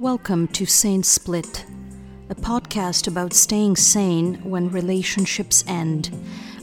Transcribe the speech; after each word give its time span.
Welcome 0.00 0.48
to 0.48 0.66
Sane 0.66 1.04
Split, 1.04 1.64
a 2.28 2.34
podcast 2.34 3.06
about 3.06 3.32
staying 3.32 3.76
sane 3.76 4.42
when 4.42 4.68
relationships 4.68 5.62
end. 5.68 6.10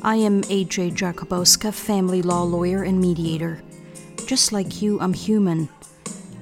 I 0.01 0.17
am 0.17 0.42
AJ 0.43 0.97
Jakubowska, 0.97 1.73
family 1.73 2.21
law 2.21 2.44
lawyer 2.44 2.83
and 2.83 2.99
mediator. 2.99 3.63
Just 4.25 4.52
like 4.52 4.81
you, 4.81 4.99
I'm 4.99 5.13
human. 5.13 5.70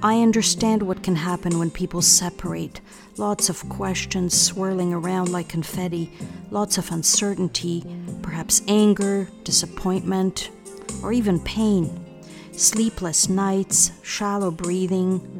I 0.01 0.23
understand 0.23 0.81
what 0.81 1.03
can 1.03 1.15
happen 1.15 1.59
when 1.59 1.69
people 1.69 2.01
separate. 2.01 2.81
Lots 3.17 3.49
of 3.49 3.69
questions 3.69 4.33
swirling 4.33 4.91
around 4.91 5.31
like 5.31 5.47
confetti, 5.47 6.11
lots 6.49 6.79
of 6.79 6.89
uncertainty, 6.91 7.85
perhaps 8.23 8.63
anger, 8.67 9.29
disappointment, 9.43 10.49
or 11.03 11.13
even 11.13 11.39
pain. 11.41 12.03
Sleepless 12.51 13.29
nights, 13.29 13.91
shallow 14.01 14.49
breathing. 14.49 15.38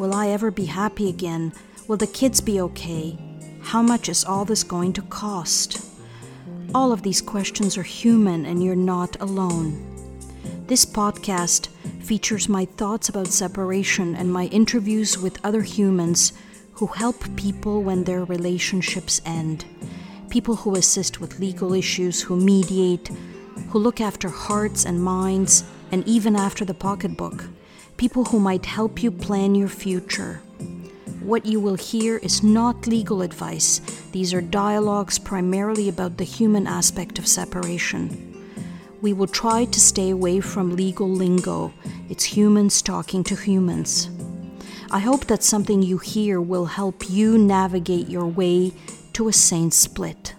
Will 0.00 0.14
I 0.14 0.28
ever 0.28 0.50
be 0.50 0.64
happy 0.64 1.10
again? 1.10 1.52
Will 1.86 1.98
the 1.98 2.06
kids 2.06 2.40
be 2.40 2.58
okay? 2.58 3.18
How 3.60 3.82
much 3.82 4.08
is 4.08 4.24
all 4.24 4.46
this 4.46 4.62
going 4.62 4.94
to 4.94 5.02
cost? 5.02 5.86
All 6.74 6.90
of 6.90 7.02
these 7.02 7.20
questions 7.20 7.76
are 7.76 7.82
human, 7.82 8.46
and 8.46 8.64
you're 8.64 8.74
not 8.74 9.20
alone. 9.20 9.76
This 10.68 10.86
podcast 10.86 11.68
features 12.00 12.48
my 12.48 12.64
thoughts 12.64 13.10
about 13.10 13.26
separation 13.26 14.16
and 14.16 14.32
my 14.32 14.46
interviews 14.46 15.18
with 15.18 15.38
other 15.44 15.60
humans 15.60 16.32
who 16.72 16.86
help 16.86 17.36
people 17.36 17.82
when 17.82 18.04
their 18.04 18.24
relationships 18.24 19.20
end. 19.26 19.66
People 20.30 20.56
who 20.56 20.76
assist 20.76 21.20
with 21.20 21.40
legal 21.40 21.74
issues, 21.74 22.22
who 22.22 22.36
mediate, 22.36 23.10
who 23.68 23.78
look 23.78 24.00
after 24.00 24.30
hearts 24.30 24.86
and 24.86 25.04
minds, 25.04 25.62
and 25.92 26.08
even 26.08 26.36
after 26.36 26.64
the 26.64 26.72
pocketbook. 26.72 27.44
People 28.00 28.24
who 28.24 28.40
might 28.40 28.64
help 28.64 29.02
you 29.02 29.10
plan 29.10 29.54
your 29.54 29.68
future. 29.68 30.40
What 31.20 31.44
you 31.44 31.60
will 31.60 31.74
hear 31.74 32.16
is 32.16 32.42
not 32.42 32.86
legal 32.86 33.20
advice. 33.20 33.80
These 34.12 34.32
are 34.32 34.40
dialogues 34.40 35.18
primarily 35.18 35.86
about 35.86 36.16
the 36.16 36.24
human 36.24 36.66
aspect 36.66 37.18
of 37.18 37.26
separation. 37.26 38.08
We 39.02 39.12
will 39.12 39.26
try 39.26 39.66
to 39.66 39.78
stay 39.78 40.08
away 40.08 40.40
from 40.40 40.76
legal 40.76 41.10
lingo. 41.10 41.74
It's 42.08 42.24
humans 42.24 42.80
talking 42.80 43.22
to 43.24 43.36
humans. 43.36 44.08
I 44.90 45.00
hope 45.00 45.26
that 45.26 45.42
something 45.42 45.82
you 45.82 45.98
hear 45.98 46.40
will 46.40 46.64
help 46.80 47.10
you 47.10 47.36
navigate 47.36 48.08
your 48.08 48.24
way 48.24 48.72
to 49.12 49.28
a 49.28 49.32
sane 49.34 49.72
split. 49.72 50.34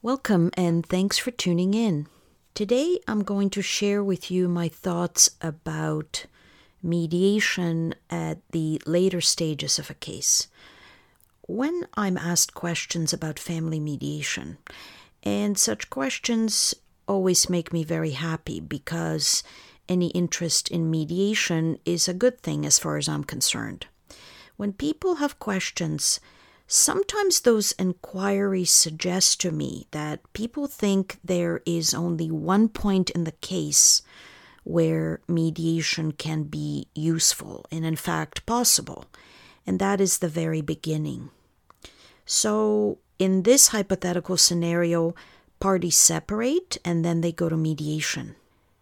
Welcome 0.00 0.50
and 0.54 0.86
thanks 0.86 1.18
for 1.18 1.30
tuning 1.30 1.74
in. 1.74 2.08
Today, 2.54 3.00
I'm 3.08 3.24
going 3.24 3.50
to 3.50 3.62
share 3.62 4.04
with 4.04 4.30
you 4.30 4.46
my 4.48 4.68
thoughts 4.68 5.28
about 5.40 6.26
mediation 6.84 7.96
at 8.08 8.38
the 8.52 8.80
later 8.86 9.20
stages 9.20 9.80
of 9.80 9.90
a 9.90 9.94
case. 9.94 10.46
When 11.48 11.88
I'm 11.94 12.16
asked 12.16 12.54
questions 12.54 13.12
about 13.12 13.40
family 13.40 13.80
mediation, 13.80 14.58
and 15.24 15.58
such 15.58 15.90
questions 15.90 16.76
always 17.08 17.50
make 17.50 17.72
me 17.72 17.82
very 17.82 18.12
happy 18.12 18.60
because 18.60 19.42
any 19.88 20.10
interest 20.10 20.68
in 20.70 20.88
mediation 20.92 21.80
is 21.84 22.06
a 22.06 22.14
good 22.14 22.40
thing 22.40 22.64
as 22.64 22.78
far 22.78 22.96
as 22.98 23.08
I'm 23.08 23.24
concerned. 23.24 23.86
When 24.56 24.72
people 24.72 25.16
have 25.16 25.40
questions, 25.40 26.20
Sometimes 26.66 27.40
those 27.40 27.72
inquiries 27.78 28.70
suggest 28.70 29.40
to 29.42 29.52
me 29.52 29.86
that 29.90 30.20
people 30.32 30.66
think 30.66 31.18
there 31.22 31.60
is 31.66 31.92
only 31.92 32.30
one 32.30 32.68
point 32.68 33.10
in 33.10 33.24
the 33.24 33.32
case 33.32 34.02
where 34.64 35.20
mediation 35.28 36.12
can 36.12 36.44
be 36.44 36.88
useful 36.94 37.66
and, 37.70 37.84
in 37.84 37.96
fact, 37.96 38.46
possible, 38.46 39.04
and 39.66 39.78
that 39.78 40.00
is 40.00 40.18
the 40.18 40.28
very 40.28 40.62
beginning. 40.62 41.30
So, 42.24 42.98
in 43.18 43.42
this 43.42 43.68
hypothetical 43.68 44.38
scenario, 44.38 45.14
parties 45.60 45.96
separate 45.96 46.78
and 46.84 47.04
then 47.04 47.20
they 47.20 47.32
go 47.32 47.50
to 47.50 47.56
mediation. 47.56 48.36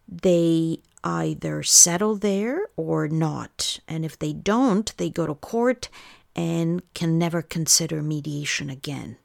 They 0.09 0.79
either 1.03 1.65
settle 1.65 2.15
there 2.15 2.69
or 2.77 3.09
not, 3.09 3.81
and 3.89 4.05
if 4.05 4.17
they 4.17 4.33
don't, 4.33 4.97
they 4.97 5.11
go 5.11 5.27
to 5.27 5.35
court 5.35 5.89
and 6.35 6.83
can 6.95 7.19
never 7.19 7.43
consider 7.43 8.03
mediation 8.03 8.71
again. 8.71 9.17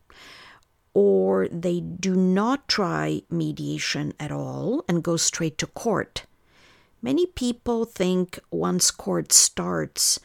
Or 0.94 1.48
they 1.50 1.80
do 1.80 2.16
not 2.16 2.68
try 2.68 3.22
mediation 3.30 4.14
at 4.20 4.32
all 4.32 4.84
and 4.88 5.04
go 5.04 5.18
straight 5.18 5.58
to 5.60 5.68
court. 5.68 6.26
Many 7.02 7.28
people 7.28 7.86
think 7.86 8.40
once 8.50 8.90
court 8.90 9.32
starts, 9.32 10.20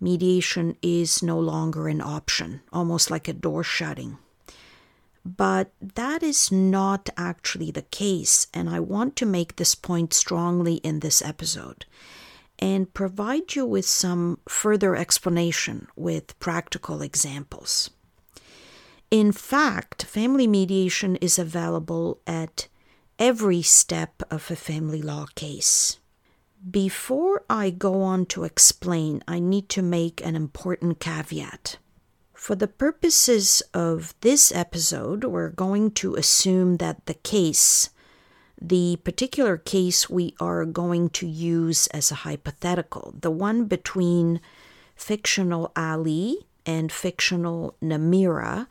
mediation 0.00 0.76
is 0.82 1.22
no 1.22 1.38
longer 1.38 1.88
an 1.88 2.00
option, 2.00 2.60
almost 2.72 3.10
like 3.10 3.28
a 3.28 3.32
door 3.32 3.64
shutting. 3.64 4.18
But 5.24 5.72
that 5.80 6.22
is 6.22 6.52
not 6.52 7.08
actually 7.16 7.70
the 7.70 7.82
case, 7.82 8.46
and 8.54 8.68
I 8.68 8.80
want 8.80 9.16
to 9.16 9.26
make 9.26 9.56
this 9.56 9.74
point 9.74 10.12
strongly 10.12 10.76
in 10.76 11.00
this 11.00 11.22
episode 11.22 11.84
and 12.60 12.92
provide 12.94 13.54
you 13.54 13.64
with 13.64 13.86
some 13.86 14.38
further 14.48 14.94
explanation 14.94 15.88
with 15.96 16.38
practical 16.38 17.02
examples. 17.02 17.90
In 19.10 19.32
fact, 19.32 20.04
family 20.04 20.46
mediation 20.46 21.16
is 21.16 21.38
available 21.38 22.20
at 22.26 22.68
every 23.18 23.62
step 23.62 24.22
of 24.30 24.50
a 24.50 24.56
family 24.56 25.02
law 25.02 25.26
case. 25.34 25.98
Before 26.70 27.42
I 27.48 27.70
go 27.70 28.02
on 28.02 28.26
to 28.26 28.44
explain, 28.44 29.22
I 29.26 29.40
need 29.40 29.68
to 29.70 29.82
make 29.82 30.24
an 30.24 30.36
important 30.36 31.00
caveat. 31.00 31.78
For 32.34 32.54
the 32.54 32.68
purposes 32.68 33.62
of 33.74 34.14
this 34.20 34.52
episode, 34.52 35.24
we're 35.24 35.50
going 35.50 35.90
to 35.92 36.14
assume 36.14 36.76
that 36.76 37.06
the 37.06 37.14
case 37.14 37.90
the 38.60 38.96
particular 39.04 39.56
case 39.56 40.10
we 40.10 40.34
are 40.38 40.64
going 40.64 41.08
to 41.10 41.26
use 41.26 41.86
as 41.88 42.10
a 42.10 42.16
hypothetical, 42.26 43.14
the 43.18 43.30
one 43.30 43.64
between 43.64 44.40
fictional 44.94 45.72
Ali 45.74 46.46
and 46.66 46.92
fictional 46.92 47.74
Namira, 47.82 48.66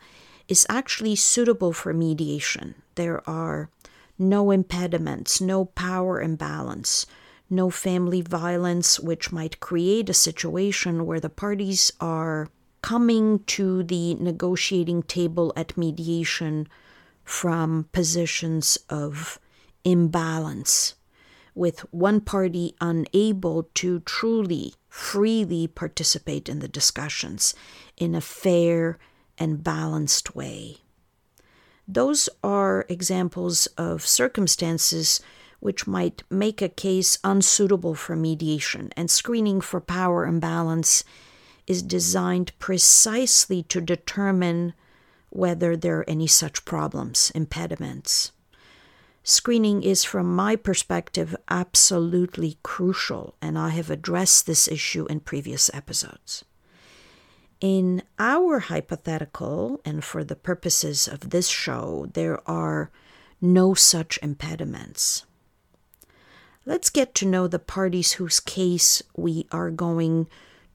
is 0.48 0.66
actually 0.68 1.16
suitable 1.16 1.72
for 1.72 1.92
mediation. 1.92 2.74
There 2.94 3.28
are 3.28 3.70
no 4.18 4.50
impediments, 4.50 5.40
no 5.40 5.64
power 5.64 6.20
imbalance, 6.20 7.06
no 7.48 7.70
family 7.70 8.20
violence, 8.20 9.00
which 9.00 9.32
might 9.32 9.60
create 9.60 10.08
a 10.08 10.14
situation 10.14 11.06
where 11.06 11.20
the 11.20 11.28
parties 11.28 11.92
are 12.00 12.48
coming 12.82 13.40
to 13.40 13.82
the 13.82 14.14
negotiating 14.14 15.02
table 15.02 15.52
at 15.56 15.76
mediation 15.76 16.68
from 17.24 17.88
positions 17.92 18.78
of 18.88 19.38
imbalance, 19.84 20.94
with 21.54 21.80
one 21.92 22.20
party 22.20 22.74
unable 22.80 23.64
to 23.74 24.00
truly, 24.00 24.74
freely 24.88 25.66
participate 25.66 26.48
in 26.48 26.60
the 26.60 26.68
discussions 26.68 27.54
in 27.96 28.14
a 28.14 28.20
fair 28.20 28.98
and 29.38 29.64
balanced 29.64 30.34
way. 30.34 30.76
Those 31.88 32.28
are 32.44 32.86
examples 32.88 33.66
of 33.76 34.06
circumstances 34.06 35.20
which 35.58 35.86
might 35.86 36.22
make 36.30 36.62
a 36.62 36.68
case 36.68 37.18
unsuitable 37.22 37.94
for 37.94 38.16
mediation, 38.16 38.90
and 38.96 39.10
screening 39.10 39.60
for 39.60 39.80
power 39.80 40.24
imbalance 40.26 41.04
is 41.66 41.82
designed 41.82 42.58
precisely 42.58 43.62
to 43.64 43.80
determine 43.80 44.72
whether 45.28 45.76
there 45.76 45.98
are 45.98 46.10
any 46.10 46.26
such 46.26 46.64
problems, 46.64 47.30
impediments. 47.34 48.32
Screening 49.22 49.82
is, 49.82 50.02
from 50.02 50.34
my 50.34 50.56
perspective, 50.56 51.36
absolutely 51.48 52.58
crucial, 52.62 53.34
and 53.42 53.58
I 53.58 53.68
have 53.70 53.90
addressed 53.90 54.46
this 54.46 54.66
issue 54.66 55.06
in 55.06 55.20
previous 55.20 55.70
episodes. 55.74 56.44
In 57.60 58.02
our 58.18 58.60
hypothetical, 58.60 59.80
and 59.84 60.02
for 60.02 60.24
the 60.24 60.36
purposes 60.36 61.06
of 61.06 61.30
this 61.30 61.48
show, 61.48 62.08
there 62.14 62.40
are 62.48 62.90
no 63.40 63.74
such 63.74 64.18
impediments. 64.22 65.26
Let's 66.64 66.88
get 66.88 67.14
to 67.16 67.26
know 67.26 67.46
the 67.46 67.58
parties 67.58 68.12
whose 68.12 68.40
case 68.40 69.02
we 69.14 69.46
are 69.52 69.70
going 69.70 70.28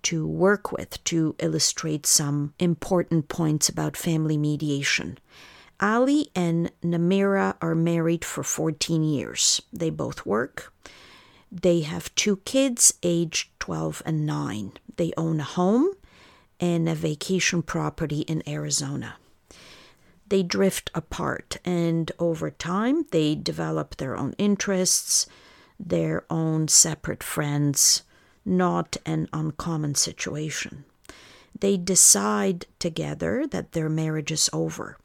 to 0.04 0.28
work 0.28 0.72
with 0.72 1.04
to 1.06 1.36
illustrate 1.40 2.06
some 2.06 2.54
important 2.60 3.28
points 3.28 3.70
about 3.70 3.98
family 3.98 4.38
mediation. 4.38 5.18
Ali 5.80 6.30
and 6.36 6.72
Namira 6.84 7.56
are 7.62 7.76
married 7.76 8.24
for 8.26 8.44
14 8.44 9.04
years. 9.04 9.62
They 9.74 9.90
both 9.90 10.26
work. 10.26 10.74
They 11.52 11.82
have 11.82 12.14
two 12.16 12.38
kids, 12.38 12.94
aged 13.04 13.50
12 13.60 14.02
and 14.06 14.26
9. 14.26 14.74
They 14.98 15.14
own 15.18 15.40
a 15.40 15.44
home 15.44 15.92
and 16.60 16.88
a 16.90 16.96
vacation 16.96 17.62
property 17.62 18.22
in 18.22 18.42
Arizona. 18.48 19.16
They 20.28 20.42
drift 20.42 20.90
apart, 20.96 21.58
and 21.64 22.12
over 22.18 22.50
time, 22.50 23.06
they 23.12 23.36
develop 23.36 23.98
their 23.98 24.18
own 24.18 24.34
interests. 24.38 25.28
their 25.80 26.24
own 26.30 26.68
separate 26.68 27.24
friends, 27.24 28.04
not 28.46 28.98
an 29.06 29.28
uncommon 29.34 29.96
situation. 29.96 30.86
They 31.58 31.78
decide 31.78 32.66
together 32.80 33.48
that 33.48 33.72
their 33.72 33.90
marriage 33.90 34.32
is 34.32 34.50
over. 34.52 34.98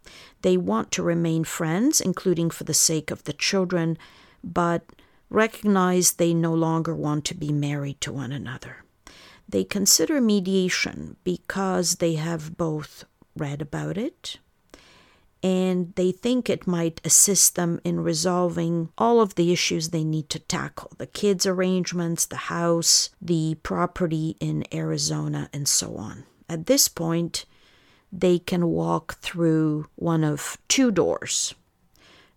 They 0.43 0.56
want 0.56 0.91
to 0.93 1.02
remain 1.02 1.44
friends, 1.44 2.00
including 2.00 2.50
for 2.50 2.64
the 2.64 2.75
sake 2.75 3.11
of 3.11 3.25
the 3.25 3.32
children, 3.32 3.97
but 4.43 4.85
recognize 5.29 6.12
they 6.12 6.35
no 6.35 6.52
longer 6.52 6.94
want 6.94 7.25
to 7.26 7.35
be 7.35 7.52
married 7.52 8.00
to 8.00 8.12
one 8.12 8.32
another. 8.32 8.85
They 9.49 9.64
consider 9.64 10.20
mediation 10.20 11.17
because 11.25 11.97
they 11.97 12.14
have 12.14 12.56
both 12.56 13.05
read 13.37 13.62
about 13.62 13.96
it 13.96 14.38
and 15.43 15.94
they 15.94 16.12
think 16.12 16.50
it 16.50 16.67
might 16.67 17.00
assist 17.05 17.56
them 17.56 17.81
in 17.82 18.00
resolving 18.00 18.91
all 18.99 19.20
of 19.20 19.35
the 19.37 19.53
issues 19.53 19.88
they 19.88 20.05
need 20.05 20.29
to 20.29 20.38
tackle 20.38 20.93
the 20.99 21.06
kids' 21.06 21.46
arrangements, 21.46 22.26
the 22.26 22.37
house, 22.37 23.11
the 23.20 23.56
property 23.62 24.37
in 24.41 24.64
Arizona, 24.73 25.49
and 25.53 25.67
so 25.67 25.96
on. 25.96 26.25
At 26.50 26.67
this 26.67 26.88
point, 26.88 27.47
they 28.12 28.41
can 28.41 28.67
walk 28.67 29.20
through 29.20 29.87
one 29.94 30.25
of 30.25 30.58
two 30.67 30.91
doors. 30.91 31.55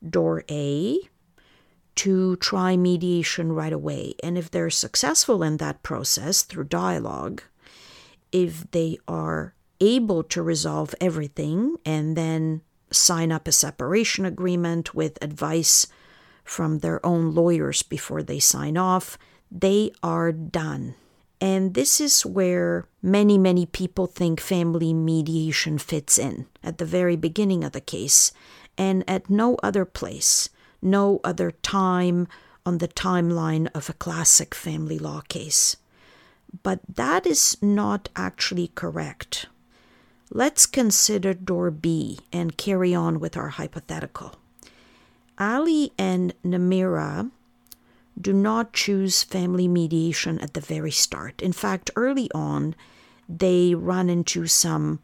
Door 0.08 0.44
A, 0.52 1.00
to 1.96 2.36
try 2.36 2.78
mediation 2.78 3.52
right 3.52 3.74
away. 3.74 4.14
And 4.22 4.38
if 4.38 4.52
they're 4.52 4.70
successful 4.70 5.42
in 5.42 5.58
that 5.58 5.82
process 5.82 6.44
through 6.44 6.66
dialogue, 6.66 7.42
if 8.32 8.70
they 8.70 9.00
are 9.08 9.56
able 9.82 10.22
to 10.24 10.44
resolve 10.44 10.94
everything 11.02 11.78
and 11.84 12.16
then 12.16 12.62
sign 12.92 13.32
up 13.32 13.48
a 13.48 13.52
separation 13.52 14.26
agreement 14.26 14.94
with 14.94 15.18
advice 15.24 15.88
from 16.44 16.80
their 16.80 17.04
own 17.04 17.34
lawyers 17.34 17.82
before 17.82 18.22
they 18.22 18.40
sign 18.40 18.78
off, 18.78 19.18
they 19.52 19.92
are 20.04 20.32
done. 20.32 20.94
And 21.44 21.74
this 21.74 22.00
is 22.00 22.26
where 22.26 22.88
many, 23.02 23.38
many 23.38 23.66
people 23.66 24.08
think 24.08 24.40
family 24.40 24.94
mediation 24.94 25.78
fits 25.78 26.18
in 26.18 26.46
at 26.64 26.78
the 26.78 26.86
very 26.86 27.18
beginning 27.18 27.66
of 27.66 27.74
the 27.74 27.82
case 27.82 28.32
and 28.78 29.04
at 29.10 29.30
no 29.30 29.58
other 29.62 29.84
place, 29.84 30.48
no 30.82 31.20
other 31.22 31.52
time 31.52 32.30
on 32.66 32.78
the 32.78 32.88
timeline 32.88 33.68
of 33.76 33.90
a 33.90 34.00
classic 34.00 34.56
family 34.56 34.98
law 34.98 35.20
case. 35.28 35.76
But 36.64 36.80
that 36.88 37.28
is 37.28 37.58
not 37.62 38.08
actually 38.16 38.72
correct. 38.74 39.48
Let's 40.32 40.66
consider 40.66 41.34
door 41.34 41.72
B 41.72 42.20
and 42.32 42.56
carry 42.56 42.96
on 42.96 43.20
with 43.20 43.36
our 43.36 43.50
hypothetical. 43.50 44.36
Ali 45.38 45.92
and 45.98 46.34
Namira 46.46 47.32
do 48.20 48.34
not 48.34 48.74
choose 48.74 49.24
family 49.24 49.68
mediation 49.68 50.40
at 50.40 50.54
the 50.54 50.62
very 50.62 50.92
start. 50.92 51.42
In 51.42 51.54
fact, 51.54 51.92
early 51.96 52.30
on, 52.34 52.76
they 53.28 53.74
run 53.74 54.10
into 54.10 54.48
some 54.48 55.00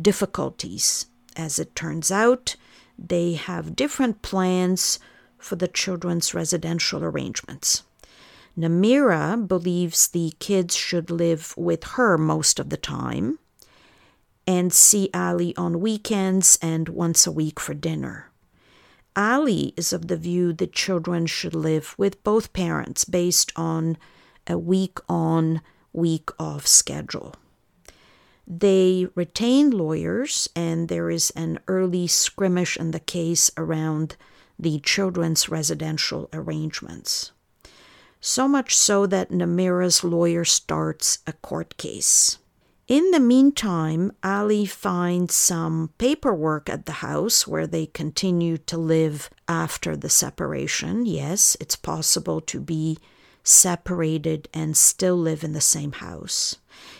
difficulties. 0.00 1.06
As 1.36 1.58
it 1.58 1.74
turns 1.74 2.10
out, 2.10 2.56
they 2.98 3.34
have 3.34 3.76
different 3.76 4.22
plans 4.22 4.98
for 5.38 5.56
the 5.56 5.68
children's 5.68 6.32
residential 6.32 7.04
arrangements. 7.04 7.82
Namira 8.56 9.46
believes 9.46 10.08
the 10.08 10.32
kids 10.38 10.76
should 10.76 11.10
live 11.10 11.54
with 11.56 11.84
her 11.84 12.16
most 12.16 12.60
of 12.60 12.70
the 12.70 12.76
time, 12.76 13.38
and 14.46 14.72
see 14.72 15.10
Ali 15.12 15.54
on 15.56 15.80
weekends 15.80 16.58
and 16.62 16.88
once 16.88 17.26
a 17.26 17.32
week 17.32 17.58
for 17.58 17.74
dinner. 17.74 18.30
Ali 19.16 19.72
is 19.76 19.92
of 19.92 20.08
the 20.08 20.16
view 20.16 20.52
that 20.54 20.72
children 20.72 21.26
should 21.26 21.54
live 21.54 21.94
with 21.96 22.22
both 22.24 22.52
parents 22.52 23.04
based 23.04 23.52
on 23.56 23.96
a 24.46 24.58
week 24.58 24.98
on, 25.08 25.60
week 25.92 26.30
off 26.38 26.66
schedule. 26.66 27.34
They 28.46 29.06
retain 29.14 29.70
lawyers, 29.70 30.48
and 30.54 30.88
there 30.88 31.10
is 31.10 31.30
an 31.30 31.60
early 31.66 32.06
skirmish 32.06 32.76
in 32.76 32.90
the 32.90 33.00
case 33.00 33.50
around 33.56 34.16
the 34.58 34.80
children's 34.80 35.48
residential 35.48 36.28
arrangements. 36.32 37.32
So 38.20 38.48
much 38.48 38.76
so 38.76 39.06
that 39.06 39.30
Namira's 39.30 40.04
lawyer 40.04 40.44
starts 40.44 41.18
a 41.26 41.32
court 41.32 41.76
case. 41.76 42.38
In 42.86 43.12
the 43.12 43.20
meantime, 43.20 44.12
Ali 44.22 44.66
finds 44.66 45.34
some 45.34 45.90
paperwork 45.96 46.68
at 46.68 46.84
the 46.84 46.92
house 46.92 47.46
where 47.46 47.66
they 47.66 47.86
continue 47.86 48.58
to 48.58 48.76
live 48.76 49.30
after 49.48 49.96
the 49.96 50.10
separation. 50.10 51.06
Yes, 51.06 51.56
it's 51.60 51.76
possible 51.76 52.42
to 52.42 52.60
be 52.60 52.98
separated 53.42 54.48
and 54.52 54.76
still 54.76 55.16
live 55.16 55.42
in 55.42 55.54
the 55.54 55.62
same 55.62 55.92
house. 55.92 56.56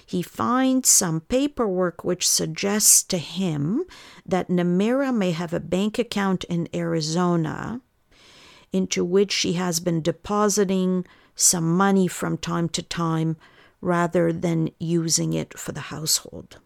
He 0.06 0.22
finds 0.22 0.88
some 0.88 1.20
paperwork 1.20 2.02
which 2.02 2.26
suggests 2.26 3.02
to 3.04 3.18
him 3.18 3.84
that 4.24 4.48
Namira 4.48 5.14
may 5.14 5.32
have 5.32 5.52
a 5.52 5.60
bank 5.60 5.98
account 5.98 6.44
in 6.44 6.66
Arizona 6.74 7.82
into 8.72 9.04
which 9.04 9.32
she 9.32 9.54
has 9.54 9.80
been 9.80 10.00
depositing 10.00 11.06
some 11.34 11.76
money 11.76 12.08
from 12.08 12.38
time 12.38 12.70
to 12.70 12.82
time 12.82 13.36
rather 13.84 14.32
than 14.32 14.70
using 14.80 15.34
it 15.34 15.58
for 15.58 15.72
the 15.72 15.92
household. 15.92 16.58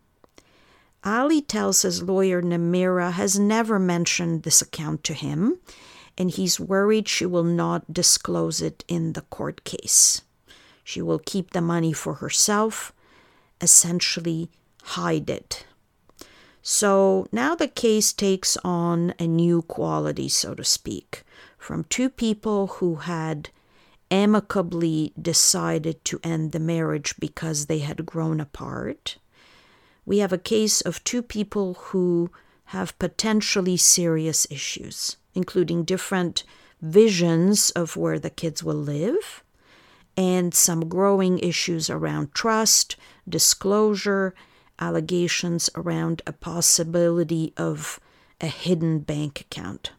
Ali 1.04 1.42
tells 1.42 1.82
his 1.82 2.02
lawyer 2.02 2.40
Namira 2.40 3.12
has 3.12 3.38
never 3.38 3.78
mentioned 3.78 4.42
this 4.42 4.62
account 4.62 5.02
to 5.04 5.14
him, 5.14 5.58
and 6.16 6.30
he's 6.30 6.60
worried 6.60 7.08
she 7.08 7.26
will 7.26 7.44
not 7.44 7.92
disclose 7.92 8.62
it 8.62 8.84
in 8.88 9.12
the 9.14 9.22
court 9.22 9.64
case. 9.64 10.22
She 10.84 11.02
will 11.02 11.18
keep 11.18 11.50
the 11.50 11.60
money 11.60 11.92
for 11.92 12.14
herself, 12.14 12.92
essentially 13.60 14.50
hide 14.82 15.28
it. 15.28 15.66
So 16.62 17.26
now 17.32 17.54
the 17.54 17.68
case 17.68 18.12
takes 18.12 18.56
on 18.64 19.14
a 19.18 19.26
new 19.26 19.62
quality, 19.62 20.28
so 20.28 20.54
to 20.54 20.64
speak, 20.64 21.24
from 21.58 21.84
two 21.84 22.10
people 22.10 22.66
who 22.78 22.96
had 22.96 23.50
amicably 24.10 25.12
decided 25.20 26.04
to 26.04 26.20
end 26.22 26.52
the 26.52 26.60
marriage 26.60 27.14
because 27.18 27.66
they 27.66 27.80
had 27.80 28.06
grown 28.06 28.40
apart. 28.40 29.18
We 30.04 30.18
have 30.18 30.32
a 30.32 30.38
case 30.38 30.80
of 30.80 31.04
two 31.04 31.22
people 31.22 31.74
who 31.74 32.30
have 32.66 32.98
potentially 32.98 33.76
serious 33.76 34.46
issues, 34.50 35.16
including 35.34 35.84
different 35.84 36.44
visions 36.80 37.70
of 37.70 37.96
where 37.96 38.18
the 38.18 38.30
kids 38.30 38.62
will 38.62 38.74
live 38.74 39.42
and 40.18 40.52
some 40.52 40.88
growing 40.88 41.38
issues 41.38 41.88
around 41.88 42.34
trust, 42.34 42.96
disclosure, 43.28 44.34
allegations 44.80 45.70
around 45.76 46.22
a 46.26 46.32
possibility 46.32 47.52
of 47.56 48.00
a 48.40 48.48
hidden 48.48 48.98
bank 48.98 49.40
account. 49.40 49.92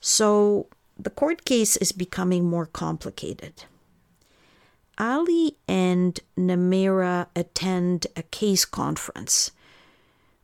So 0.00 0.68
the 0.98 1.10
court 1.10 1.44
case 1.44 1.76
is 1.76 1.92
becoming 1.92 2.44
more 2.44 2.66
complicated. 2.66 3.64
Ali 4.96 5.56
and 5.66 6.20
Namira 6.38 7.26
attend 7.34 8.06
a 8.16 8.22
case 8.22 8.64
conference, 8.64 9.50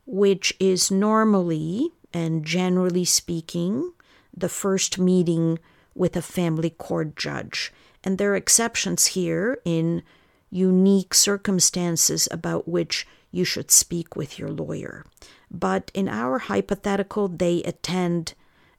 which 0.05 0.53
is 0.59 0.91
normally 0.91 1.91
and 2.13 2.43
generally 2.45 3.05
speaking 3.05 3.93
the 4.35 4.49
first 4.49 4.99
meeting 4.99 5.59
with 5.95 6.15
a 6.15 6.21
family 6.21 6.69
court 6.69 7.15
judge. 7.15 7.71
And 8.03 8.17
there 8.17 8.33
are 8.33 8.35
exceptions 8.35 9.07
here 9.07 9.59
in 9.63 10.03
unique 10.49 11.13
circumstances 11.13 12.27
about 12.31 12.67
which 12.67 13.07
you 13.31 13.45
should 13.45 13.71
speak 13.71 14.15
with 14.15 14.37
your 14.37 14.49
lawyer. 14.49 15.05
But 15.49 15.91
in 15.93 16.09
our 16.09 16.39
hypothetical, 16.39 17.29
they 17.29 17.63
attend 17.63 18.33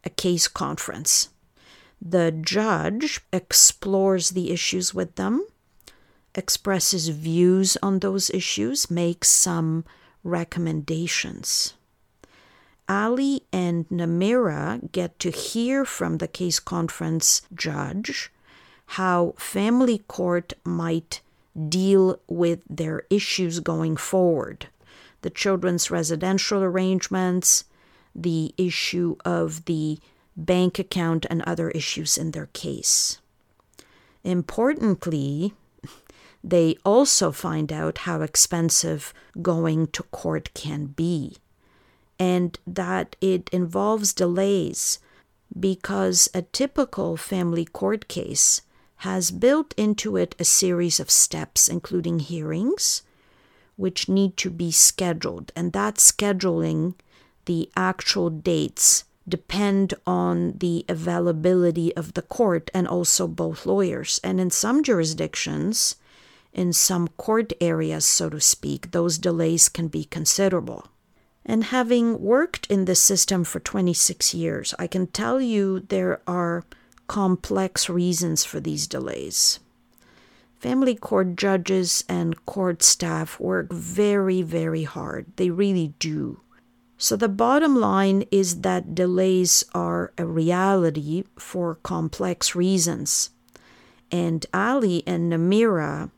a 0.05 0.11
case 0.11 0.49
conference. 0.49 1.29
The 2.05 2.33
judge 2.33 3.21
explores 3.33 4.31
the 4.31 4.51
issues 4.51 4.93
with 4.93 5.15
them, 5.15 5.47
expresses 6.35 7.09
views 7.09 7.77
on 7.81 8.01
those 8.01 8.29
issues, 8.31 8.91
makes 8.91 9.29
some 9.29 9.85
recommendations. 10.25 11.75
Ali 12.89 13.43
and 13.53 13.89
Namira 13.89 14.91
get 14.91 15.19
to 15.21 15.31
hear 15.31 15.85
from 15.85 16.19
the 16.19 16.27
case 16.27 16.59
conference 16.59 17.43
judge 17.55 18.33
how 18.99 19.35
family 19.39 19.99
court 19.99 20.55
might 20.65 21.21
deal 21.69 22.19
with 22.27 22.61
their 22.69 23.05
issues 23.11 23.61
going 23.61 23.97
forward 23.97 24.67
the 25.23 25.31
children's 25.31 25.91
residential 25.91 26.63
arrangements, 26.63 27.65
the 28.15 28.53
issue 28.59 29.17
of 29.25 29.65
the 29.65 29.99
bank 30.37 30.79
account, 30.79 31.27
and 31.29 31.43
other 31.43 31.71
issues 31.71 32.17
in 32.17 32.31
their 32.31 32.47
case. 32.53 33.19
Importantly, 34.25 35.55
they 36.45 36.77
also 36.85 37.31
find 37.31 37.73
out 37.73 37.99
how 37.99 38.23
expensive 38.23 39.13
going 39.41 39.89
to 39.89 40.03
court 40.05 40.53
can 40.55 40.87
be 40.87 41.37
and 42.19 42.59
that 42.67 43.17
it 43.21 43.49
involves 43.53 44.13
delays 44.13 44.99
because 45.59 46.29
a 46.35 46.43
typical 46.43 47.17
family 47.17 47.65
court 47.65 48.09
case 48.09 48.63
has 48.99 49.33
built 49.33 49.75
into 49.77 50.17
it 50.17 50.35
a 50.39 50.45
series 50.45 51.01
of 51.01 51.11
steps, 51.11 51.69
including 51.69 52.21
hearings, 52.21 53.03
which 53.77 54.09
need 54.09 54.37
to 54.37 54.51
be 54.51 54.71
scheduled. 54.71 55.51
And 55.57 55.73
that 55.73 55.97
scheduling, 55.97 56.95
the 57.47 57.69
actual 57.75 58.31
dates, 58.31 59.05
depend 59.29 59.95
on 60.07 60.59
the 60.59 60.85
availability 60.89 61.95
of 61.97 62.15
the 62.15 62.23
court 62.23 62.71
and 62.75 62.89
also 62.89 63.29
both 63.29 63.67
lawyers. 63.67 64.21
And 64.25 64.41
in 64.41 64.51
some 64.51 64.83
jurisdictions, 64.83 65.97
in 66.53 66.73
some 66.73 67.09
court 67.09 67.53
areas, 67.61 68.05
so 68.05 68.29
to 68.31 68.41
speak, 68.41 68.91
those 68.91 69.19
delays 69.19 69.69
can 69.69 69.89
be 69.89 70.05
considerable. 70.05 70.89
And 71.45 71.65
having 71.65 72.21
worked 72.21 72.67
in 72.67 72.85
this 72.85 73.03
system 73.03 73.43
for 73.45 73.59
26 73.59 74.35
years, 74.35 74.75
I 74.79 74.87
can 74.87 75.07
tell 75.09 75.41
you 75.41 75.81
there 75.81 76.21
are 76.27 76.65
complex 77.09 77.89
reasons 77.89 78.45
for 78.45 78.61
these 78.61 78.87
delays. 78.87 79.59
Family 80.59 80.95
court 80.95 81.35
judges 81.35 82.05
and 82.09 82.47
court 82.47 82.83
staff 82.85 83.41
work 83.41 83.73
very, 83.73 84.43
very 84.43 84.85
hard. 84.85 85.27
They 85.37 85.51
really 85.51 85.95
do. 85.99 86.41
So, 87.03 87.17
the 87.17 87.29
bottom 87.29 87.75
line 87.75 88.27
is 88.31 88.61
that 88.61 88.95
delays 88.95 89.65
are 89.75 90.13
a 90.17 90.25
reality 90.25 91.25
for 91.37 91.81
complex 91.83 92.55
reasons. 92.55 93.31
And 94.13 94.47
Ali 94.55 95.03
and 95.05 95.33
Namira 95.33 96.13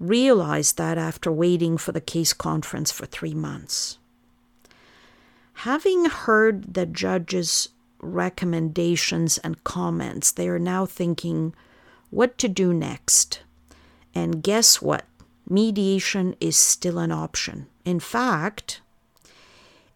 realized 0.00 0.78
that 0.78 0.96
after 0.96 1.30
waiting 1.30 1.76
for 1.76 1.92
the 1.92 2.00
case 2.00 2.32
conference 2.32 2.90
for 2.90 3.04
three 3.04 3.34
months. 3.34 3.98
Having 5.68 6.06
heard 6.06 6.72
the 6.72 6.86
judge's 6.86 7.68
recommendations 8.00 9.36
and 9.36 9.62
comments, 9.64 10.32
they 10.32 10.48
are 10.48 10.58
now 10.58 10.86
thinking 10.86 11.54
what 12.08 12.38
to 12.38 12.48
do 12.48 12.72
next. 12.72 13.42
And 14.14 14.42
guess 14.42 14.80
what? 14.80 15.04
Mediation 15.46 16.36
is 16.40 16.56
still 16.56 16.98
an 16.98 17.12
option. 17.12 17.66
In 17.84 18.00
fact, 18.00 18.80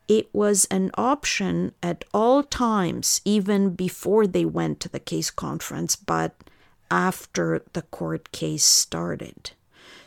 it 0.09 0.29
was 0.33 0.67
an 0.67 0.91
option 0.95 1.73
at 1.83 2.05
all 2.15 2.43
times, 2.43 3.21
even 3.25 3.75
before 3.75 4.27
they 4.27 4.45
went 4.45 4.81
to 4.81 4.89
the 4.89 5.01
case 5.01 5.31
conference, 5.31 5.97
but 5.97 6.35
after 6.91 7.63
the 7.73 7.83
court 7.83 8.31
case 8.33 8.65
started. 8.65 9.51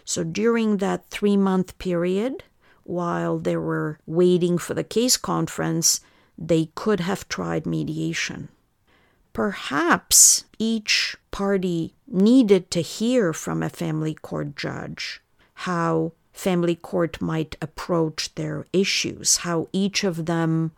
So 0.06 0.24
during 0.24 0.78
that 0.78 1.10
three 1.10 1.38
month 1.38 1.78
period, 1.78 2.44
while 2.84 3.38
they 3.38 3.58
were 3.58 4.00
waiting 4.06 4.58
for 4.58 4.74
the 4.74 4.84
case 4.84 5.18
conference, 5.18 6.02
they 6.38 6.72
could 6.76 7.02
have 7.02 7.28
tried 7.28 7.66
mediation. 7.66 8.50
Perhaps 9.34 10.46
each 10.58 11.16
party 11.30 11.94
needed 12.08 12.72
to 12.72 12.82
hear 12.82 13.34
from 13.34 13.62
a 13.62 13.70
family 13.70 14.16
court 14.16 14.56
judge 14.56 15.22
how 15.54 16.14
family 16.40 16.76
court 16.76 17.22
might 17.22 17.58
approach 17.62 18.34
their 18.36 18.66
issues, 18.72 19.38
how 19.48 19.68
each 19.74 20.06
of 20.06 20.26
them 20.26 20.72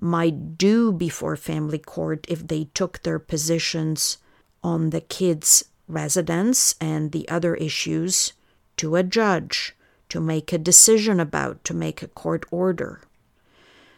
might 0.00 0.56
do 0.56 0.90
before 0.90 1.36
family 1.36 1.78
court 1.78 2.24
if 2.30 2.48
they 2.48 2.64
took 2.72 3.02
their 3.02 3.18
positions 3.18 4.16
on 4.62 4.88
the 4.90 5.02
kids' 5.02 5.64
residence 5.86 6.74
and 6.80 7.12
the 7.12 7.28
other 7.28 7.54
issues 7.56 8.32
to 8.78 8.96
a 8.96 9.02
judge 9.02 9.76
to 10.08 10.18
make 10.18 10.50
a 10.50 10.66
decision 10.70 11.20
about, 11.20 11.62
to 11.62 11.74
make 11.74 12.00
a 12.00 12.08
court 12.08 12.46
order. 12.50 13.02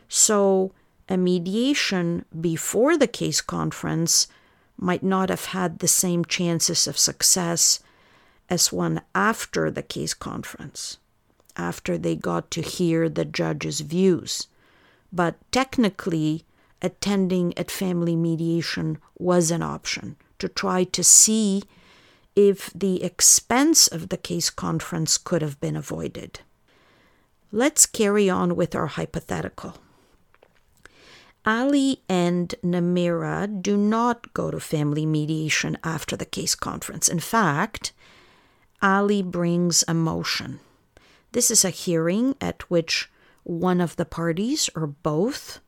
So, 0.08 0.72
a 1.08 1.16
mediation 1.16 2.24
before 2.40 2.96
the 2.96 3.06
case 3.06 3.40
conference 3.40 4.26
might 4.76 5.04
not 5.04 5.28
have 5.28 5.46
had 5.56 5.78
the 5.78 5.88
same 5.88 6.24
chances 6.24 6.88
of 6.88 6.98
success 6.98 7.80
as 8.48 8.72
one 8.72 9.00
after 9.14 9.70
the 9.70 9.82
case 9.82 10.14
conference, 10.14 10.98
after 11.56 11.98
they 11.98 12.16
got 12.16 12.50
to 12.52 12.62
hear 12.62 13.08
the 13.08 13.24
judge's 13.24 13.80
views. 13.80 14.46
But 15.12 15.36
technically, 15.52 16.44
attending 16.80 17.56
at 17.58 17.70
family 17.70 18.16
mediation 18.16 18.98
was 19.18 19.50
an 19.50 19.62
option 19.62 20.16
to 20.38 20.48
try 20.48 20.84
to 20.84 21.02
see 21.02 21.62
if 22.36 22.70
the 22.74 23.02
expense 23.02 23.88
of 23.88 24.10
the 24.10 24.16
case 24.16 24.50
conference 24.50 25.18
could 25.18 25.42
have 25.42 25.60
been 25.60 25.76
avoided. 25.76 26.40
Let's 27.50 27.86
carry 27.86 28.30
on 28.30 28.54
with 28.54 28.74
our 28.74 28.86
hypothetical. 28.86 29.74
Ali 31.44 32.02
and 32.08 32.54
Namira 32.62 33.62
do 33.62 33.76
not 33.76 34.34
go 34.34 34.50
to 34.50 34.60
family 34.60 35.06
mediation 35.06 35.78
after 35.82 36.14
the 36.14 36.26
case 36.26 36.54
conference. 36.54 37.08
In 37.08 37.20
fact, 37.20 37.92
Ali 38.80 39.22
brings 39.22 39.82
a 39.88 39.94
motion. 39.94 40.60
This 41.32 41.50
is 41.50 41.64
a 41.64 41.70
hearing 41.70 42.36
at 42.40 42.70
which 42.70 43.10
one 43.42 43.80
of 43.80 43.96
the 43.96 44.04
parties 44.04 44.70
or 44.76 44.86
both 44.86 45.58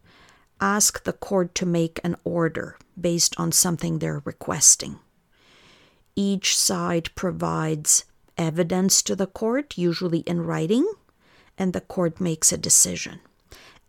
ask 0.60 1.02
the 1.02 1.12
court 1.12 1.52
to 1.56 1.66
make 1.66 1.98
an 2.04 2.14
order 2.22 2.76
based 3.00 3.34
on 3.36 3.50
something 3.50 3.98
they're 3.98 4.22
requesting. 4.24 5.00
Each 6.14 6.56
side 6.56 7.10
provides 7.16 8.04
evidence 8.38 9.02
to 9.02 9.16
the 9.16 9.26
court, 9.26 9.76
usually 9.76 10.20
in 10.20 10.42
writing, 10.42 10.86
and 11.58 11.72
the 11.72 11.80
court 11.80 12.20
makes 12.20 12.52
a 12.52 12.58
decision. 12.58 13.20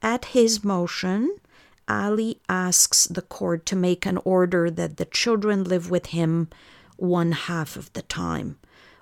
At 0.01 0.25
his 0.25 0.63
motion, 0.63 1.37
Ali 1.87 2.41
asks 2.49 3.05
the 3.05 3.21
court 3.21 3.67
to 3.67 3.75
make 3.75 4.07
an 4.07 4.17
order 4.25 4.71
that 4.71 4.97
the 4.97 5.05
children 5.05 5.63
live 5.63 5.91
with 5.91 6.07
him 6.07 6.49
one 6.97 7.33
half 7.33 7.75
of 7.75 7.93
the 7.93 8.01
time 8.01 8.57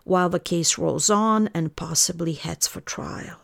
while 0.09 0.29
the 0.29 0.39
case 0.39 0.77
rolls 0.77 1.09
on 1.09 1.49
and 1.53 1.75
possibly 1.75 2.33
heads 2.33 2.67
for 2.67 2.81
trial. 2.81 3.37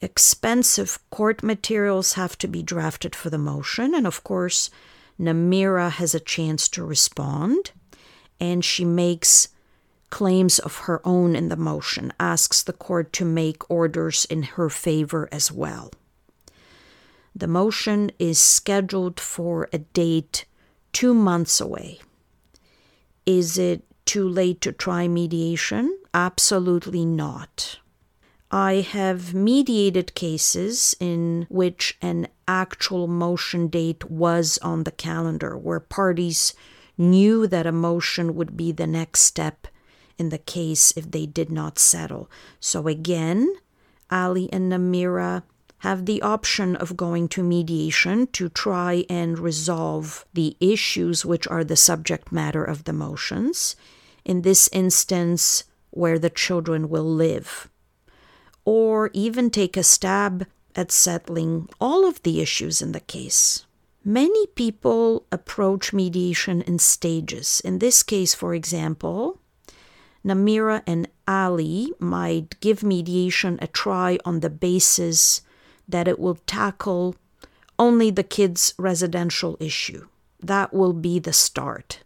Expensive 0.00 0.98
court 1.10 1.42
materials 1.42 2.12
have 2.12 2.36
to 2.36 2.46
be 2.46 2.62
drafted 2.62 3.16
for 3.16 3.30
the 3.30 3.38
motion, 3.38 3.94
and 3.94 4.06
of 4.06 4.22
course, 4.22 4.68
Namira 5.18 5.90
has 5.90 6.14
a 6.14 6.20
chance 6.20 6.68
to 6.68 6.84
respond 6.84 7.72
and 8.38 8.64
she 8.64 8.84
makes 8.84 9.48
claims 10.10 10.58
of 10.58 10.76
her 10.80 11.00
own 11.06 11.34
in 11.34 11.48
the 11.48 11.56
motion, 11.56 12.12
asks 12.20 12.62
the 12.62 12.72
court 12.72 13.12
to 13.14 13.24
make 13.24 13.70
orders 13.70 14.26
in 14.26 14.42
her 14.42 14.68
favor 14.68 15.28
as 15.32 15.50
well. 15.50 15.90
The 17.34 17.48
motion 17.48 18.10
is 18.18 18.38
scheduled 18.38 19.18
for 19.18 19.68
a 19.72 19.78
date 19.78 20.44
two 20.92 21.14
months 21.14 21.60
away. 21.60 22.00
Is 23.24 23.56
it 23.58 23.84
too 24.14 24.28
late 24.28 24.60
to 24.60 24.70
try 24.70 25.08
mediation? 25.08 25.98
Absolutely 26.14 27.04
not. 27.04 27.80
I 28.48 28.74
have 28.74 29.34
mediated 29.34 30.14
cases 30.14 30.94
in 31.00 31.48
which 31.50 31.98
an 32.00 32.28
actual 32.46 33.08
motion 33.08 33.66
date 33.66 34.08
was 34.08 34.56
on 34.58 34.84
the 34.84 34.92
calendar, 34.92 35.58
where 35.58 35.80
parties 35.80 36.54
knew 36.96 37.48
that 37.48 37.66
a 37.66 37.72
motion 37.72 38.36
would 38.36 38.56
be 38.56 38.70
the 38.70 38.86
next 38.86 39.22
step 39.22 39.66
in 40.16 40.28
the 40.28 40.38
case 40.38 40.92
if 40.96 41.10
they 41.10 41.26
did 41.26 41.50
not 41.50 41.80
settle. 41.80 42.30
So 42.60 42.86
again, 42.86 43.52
Ali 44.12 44.48
and 44.52 44.70
Namira 44.70 45.42
have 45.78 46.06
the 46.06 46.22
option 46.22 46.76
of 46.76 46.96
going 46.96 47.26
to 47.30 47.42
mediation 47.42 48.28
to 48.28 48.48
try 48.48 49.04
and 49.10 49.40
resolve 49.40 50.24
the 50.34 50.56
issues 50.60 51.26
which 51.26 51.48
are 51.48 51.64
the 51.64 51.74
subject 51.74 52.30
matter 52.30 52.62
of 52.62 52.84
the 52.84 52.92
motions. 52.92 53.74
In 54.24 54.42
this 54.42 54.68
instance, 54.72 55.64
where 55.90 56.18
the 56.18 56.30
children 56.30 56.88
will 56.88 57.04
live. 57.04 57.70
Or 58.64 59.10
even 59.12 59.50
take 59.50 59.76
a 59.76 59.82
stab 59.82 60.46
at 60.74 60.90
settling 60.90 61.68
all 61.80 62.06
of 62.06 62.22
the 62.22 62.40
issues 62.40 62.82
in 62.82 62.92
the 62.92 63.00
case. 63.00 63.66
Many 64.04 64.46
people 64.48 65.24
approach 65.32 65.92
mediation 65.92 66.62
in 66.62 66.78
stages. 66.78 67.62
In 67.64 67.78
this 67.78 68.02
case, 68.02 68.34
for 68.34 68.54
example, 68.54 69.40
Namira 70.24 70.82
and 70.86 71.08
Ali 71.28 71.92
might 71.98 72.58
give 72.60 72.82
mediation 72.82 73.58
a 73.62 73.66
try 73.66 74.18
on 74.24 74.40
the 74.40 74.50
basis 74.50 75.42
that 75.88 76.08
it 76.08 76.18
will 76.18 76.38
tackle 76.46 77.14
only 77.78 78.10
the 78.10 78.22
kids' 78.22 78.74
residential 78.78 79.56
issue. 79.60 80.08
That 80.42 80.72
will 80.72 80.92
be 80.92 81.18
the 81.18 81.32
start. 81.32 82.03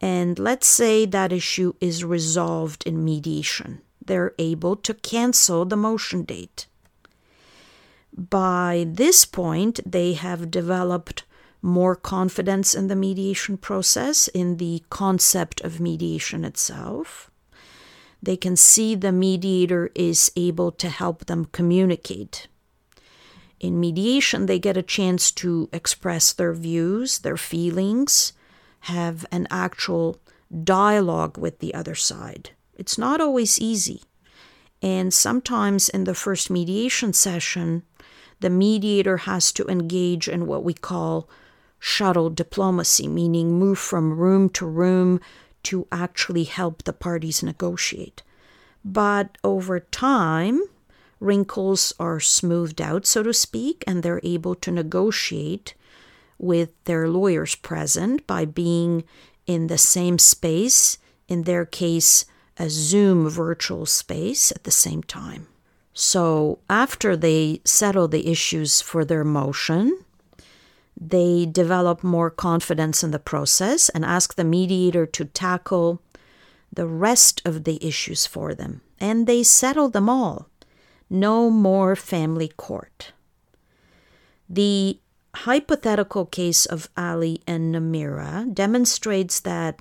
And 0.00 0.38
let's 0.38 0.66
say 0.66 1.06
that 1.06 1.32
issue 1.32 1.72
is 1.80 2.04
resolved 2.04 2.86
in 2.86 3.04
mediation. 3.04 3.80
They're 4.04 4.34
able 4.38 4.76
to 4.76 4.94
cancel 4.94 5.64
the 5.64 5.76
motion 5.76 6.22
date. 6.22 6.66
By 8.16 8.86
this 8.88 9.24
point, 9.24 9.80
they 9.84 10.14
have 10.14 10.50
developed 10.50 11.24
more 11.62 11.96
confidence 11.96 12.74
in 12.74 12.86
the 12.88 12.96
mediation 12.96 13.56
process, 13.56 14.28
in 14.28 14.58
the 14.58 14.82
concept 14.88 15.60
of 15.62 15.80
mediation 15.80 16.44
itself. 16.44 17.30
They 18.22 18.36
can 18.36 18.56
see 18.56 18.94
the 18.94 19.12
mediator 19.12 19.90
is 19.94 20.30
able 20.36 20.72
to 20.72 20.88
help 20.88 21.26
them 21.26 21.46
communicate. 21.46 22.48
In 23.58 23.80
mediation, 23.80 24.46
they 24.46 24.58
get 24.58 24.76
a 24.76 24.82
chance 24.82 25.30
to 25.32 25.68
express 25.72 26.32
their 26.32 26.52
views, 26.52 27.20
their 27.20 27.36
feelings, 27.36 28.32
have 28.86 29.26
an 29.32 29.46
actual 29.50 30.18
dialogue 30.62 31.36
with 31.36 31.58
the 31.58 31.74
other 31.74 31.94
side. 31.94 32.50
It's 32.76 32.96
not 32.96 33.20
always 33.20 33.58
easy. 33.58 34.02
And 34.80 35.12
sometimes 35.12 35.88
in 35.88 36.04
the 36.04 36.14
first 36.14 36.50
mediation 36.50 37.12
session, 37.12 37.82
the 38.40 38.50
mediator 38.50 39.18
has 39.18 39.50
to 39.52 39.66
engage 39.66 40.28
in 40.28 40.46
what 40.46 40.62
we 40.62 40.74
call 40.74 41.28
shuttle 41.78 42.30
diplomacy, 42.30 43.08
meaning 43.08 43.58
move 43.58 43.78
from 43.78 44.16
room 44.18 44.48
to 44.50 44.66
room 44.66 45.20
to 45.64 45.88
actually 45.90 46.44
help 46.44 46.84
the 46.84 46.92
parties 46.92 47.42
negotiate. 47.42 48.22
But 48.84 49.36
over 49.42 49.80
time, 49.80 50.60
wrinkles 51.18 51.92
are 51.98 52.20
smoothed 52.20 52.80
out, 52.80 53.04
so 53.04 53.24
to 53.24 53.32
speak, 53.32 53.82
and 53.86 54.02
they're 54.02 54.20
able 54.22 54.54
to 54.54 54.70
negotiate 54.70 55.74
with 56.38 56.70
their 56.84 57.08
lawyers 57.08 57.54
present 57.54 58.26
by 58.26 58.44
being 58.44 59.04
in 59.46 59.68
the 59.68 59.78
same 59.78 60.18
space, 60.18 60.98
in 61.28 61.42
their 61.42 61.64
case, 61.64 62.24
a 62.58 62.68
Zoom 62.68 63.28
virtual 63.28 63.86
space 63.86 64.50
at 64.50 64.64
the 64.64 64.70
same 64.70 65.02
time. 65.02 65.46
So, 65.92 66.58
after 66.68 67.16
they 67.16 67.60
settle 67.64 68.08
the 68.08 68.28
issues 68.28 68.82
for 68.82 69.04
their 69.04 69.24
motion, 69.24 69.98
they 70.98 71.46
develop 71.46 72.02
more 72.02 72.30
confidence 72.30 73.02
in 73.02 73.10
the 73.10 73.18
process 73.18 73.88
and 73.90 74.04
ask 74.04 74.34
the 74.34 74.44
mediator 74.44 75.06
to 75.06 75.24
tackle 75.24 76.02
the 76.72 76.86
rest 76.86 77.42
of 77.44 77.64
the 77.64 77.84
issues 77.86 78.26
for 78.26 78.54
them. 78.54 78.82
And 78.98 79.26
they 79.26 79.42
settle 79.42 79.88
them 79.88 80.08
all. 80.08 80.48
No 81.08 81.50
more 81.50 81.94
family 81.96 82.48
court. 82.48 83.12
The 84.48 84.98
hypothetical 85.44 86.26
case 86.26 86.66
of 86.66 86.88
Ali 86.96 87.42
and 87.46 87.74
Namira 87.74 88.52
demonstrates 88.52 89.40
that 89.40 89.78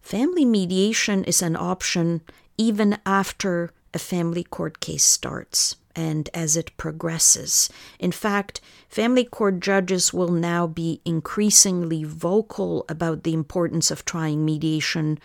family 0.00 0.44
mediation 0.44 1.24
is 1.24 1.42
an 1.42 1.56
option 1.56 2.22
even 2.56 2.98
after 3.04 3.70
a 3.94 3.98
family 3.98 4.44
court 4.44 4.80
case 4.80 5.04
starts 5.04 5.76
and 5.94 6.30
as 6.32 6.56
it 6.56 6.76
progresses. 6.76 7.68
In 7.98 8.12
fact, 8.12 8.60
family 8.88 9.24
court 9.24 9.60
judges 9.60 10.12
will 10.12 10.32
now 10.32 10.66
be 10.66 11.00
increasingly 11.04 12.02
vocal 12.04 12.84
about 12.88 13.22
the 13.24 13.34
importance 13.34 13.90
of 13.90 14.04
trying 14.04 14.44
mediation 14.44 15.18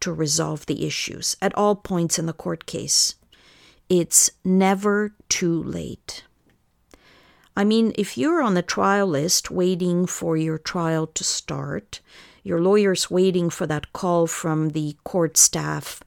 to 0.00 0.12
resolve 0.12 0.66
the 0.66 0.86
issues 0.86 1.36
at 1.42 1.54
all 1.56 1.76
points 1.76 2.18
in 2.18 2.26
the 2.26 2.32
court 2.32 2.66
case. 2.66 3.14
It's 3.88 4.30
never 4.44 5.12
too 5.28 5.62
late. 5.62 6.24
I 7.56 7.64
mean, 7.64 7.92
if 7.96 8.18
you're 8.18 8.42
on 8.42 8.54
the 8.54 8.62
trial 8.62 9.06
list 9.06 9.50
waiting 9.50 10.06
for 10.06 10.36
your 10.36 10.58
trial 10.58 11.06
to 11.08 11.22
start, 11.24 12.00
your 12.42 12.60
lawyer's 12.60 13.10
waiting 13.10 13.48
for 13.48 13.66
that 13.66 13.92
call 13.92 14.26
from 14.26 14.70
the 14.70 14.96
court 15.04 15.36
staff 15.36 16.02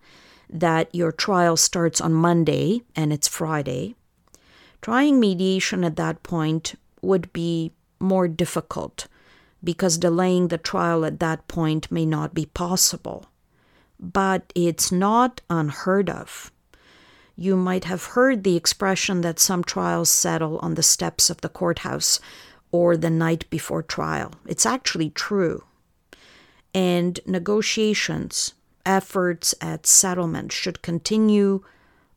that 0.49 0.93
your 0.93 1.11
trial 1.11 1.57
starts 1.57 2.01
on 2.01 2.13
Monday 2.13 2.81
and 2.95 3.13
it's 3.13 3.27
Friday, 3.27 3.95
trying 4.81 5.19
mediation 5.19 5.83
at 5.83 5.95
that 5.95 6.23
point 6.23 6.75
would 7.01 7.31
be 7.31 7.71
more 7.99 8.27
difficult 8.27 9.07
because 9.63 9.97
delaying 9.97 10.49
the 10.49 10.57
trial 10.57 11.05
at 11.05 11.19
that 11.19 11.47
point 11.47 11.91
may 11.91 12.05
not 12.05 12.33
be 12.33 12.45
possible. 12.45 13.25
But 13.99 14.53
it's 14.53 14.91
not 14.91 15.41
unheard 15.49 16.09
of. 16.09 16.51
You 17.39 17.55
might 17.55 17.83
have 17.83 18.03
heard 18.05 18.43
the 18.43 18.55
expression 18.55 19.21
that 19.21 19.37
some 19.37 19.63
trials 19.63 20.09
settle 20.09 20.57
on 20.59 20.73
the 20.73 20.81
steps 20.81 21.29
of 21.29 21.41
the 21.41 21.49
courthouse 21.49 22.19
or 22.71 22.97
the 22.97 23.11
night 23.11 23.47
before 23.51 23.83
trial. 23.83 24.33
It's 24.47 24.65
actually 24.65 25.11
true. 25.11 25.63
And 26.73 27.19
negotiations, 27.27 28.55
efforts 28.87 29.53
at 29.61 29.85
settlement 29.85 30.51
should 30.51 30.81
continue 30.81 31.63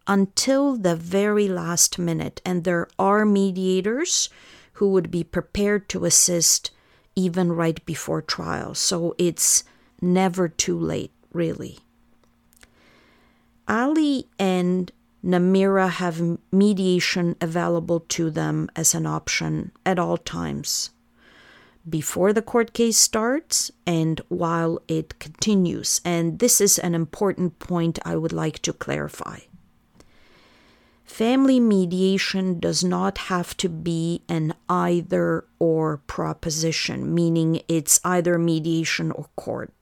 until 0.07 0.77
the 0.77 0.97
very 0.97 1.49
last 1.49 1.99
minute. 1.99 2.41
And 2.45 2.65
there 2.65 2.89
are 2.99 3.27
mediators 3.27 4.31
who 4.75 4.91
would 4.93 5.11
be 5.11 5.23
prepared 5.23 5.91
to 5.91 6.07
assist 6.07 6.71
even 7.15 7.53
right 7.53 7.85
before 7.85 8.23
trial. 8.23 8.75
So 8.75 9.15
it's 9.19 9.65
never 10.01 10.49
too 10.49 10.79
late, 10.79 11.13
really. 11.31 11.79
Ali 13.69 14.27
and 14.39 14.91
Namira 15.25 15.91
have 15.91 16.39
mediation 16.51 17.37
available 17.41 18.01
to 18.01 18.31
them 18.31 18.71
as 18.75 18.95
an 18.95 19.07
option 19.07 19.73
at 19.85 19.99
all 19.99 20.17
times 20.17 20.91
before 21.89 22.33
the 22.33 22.43
court 22.43 22.73
case 22.73 22.99
starts 22.99 23.71
and 23.87 24.21
while 24.29 24.81
it 24.89 25.19
continues. 25.19 26.01
And 26.05 26.39
this 26.39 26.61
is 26.61 26.79
an 26.79 26.95
important 26.95 27.59
point 27.59 27.99
I 28.05 28.17
would 28.17 28.33
like 28.33 28.61
to 28.61 28.73
clarify. 28.73 29.41
Family 31.05 31.59
mediation 31.59 32.61
does 32.61 32.85
not 32.85 33.19
have 33.19 33.57
to 33.59 33.69
be 33.69 34.23
an 34.29 34.55
either 34.69 35.45
or 35.59 35.99
proposition, 36.07 37.13
meaning 37.13 37.63
it's 37.67 38.01
either 38.05 38.39
mediation 38.39 39.11
or 39.11 39.27
court. 39.35 39.73